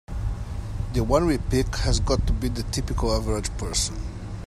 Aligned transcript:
The 0.93 1.03
one 1.03 1.27
we 1.27 1.37
pick 1.37 1.75
has 1.75 1.99
gotta 1.99 2.33
be 2.33 2.47
the 2.47 2.63
typical 2.63 3.15
average 3.15 3.55
person. 3.59 3.95